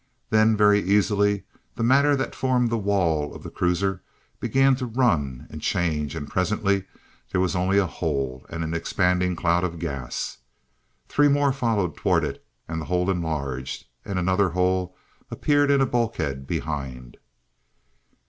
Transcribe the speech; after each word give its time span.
Then 0.31 0.57
very 0.57 0.81
easily, 0.81 1.43
the 1.75 1.83
matter 1.83 2.15
that 2.15 2.33
formed 2.33 2.71
the 2.71 2.75
wall 2.79 3.35
of 3.35 3.43
the 3.43 3.51
cruiser 3.51 4.01
began 4.39 4.75
to 4.77 4.87
run 4.87 5.45
and 5.51 5.61
change, 5.61 6.15
and 6.15 6.27
presently 6.27 6.85
there 7.31 7.39
was 7.39 7.55
only 7.55 7.77
a 7.77 7.85
hole, 7.85 8.43
and 8.49 8.63
an 8.63 8.73
expanding 8.73 9.35
cloud 9.35 9.63
of 9.63 9.77
gas. 9.77 10.39
Three 11.07 11.27
more 11.27 11.53
flowed 11.53 11.95
toward 11.95 12.23
it 12.23 12.43
and 12.67 12.81
the 12.81 12.85
hole 12.85 13.11
enlarged, 13.11 13.85
and 14.03 14.17
another 14.17 14.49
hole 14.49 14.97
appeared 15.29 15.69
in 15.69 15.81
a 15.81 15.85
bulkhead 15.85 16.47
behind. 16.47 17.17